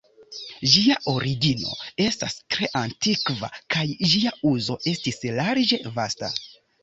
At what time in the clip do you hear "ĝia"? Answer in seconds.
0.69-0.93, 4.13-4.33